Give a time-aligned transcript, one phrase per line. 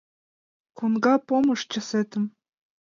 [0.77, 2.25] Коҥга помыш чесетым